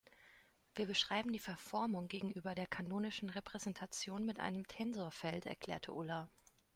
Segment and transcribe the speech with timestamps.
[0.73, 6.27] "Wir beschreiben die Verformung gegenüber der kanonischen Repräsentation mit einem Tensorfeld", erklärte Ulla.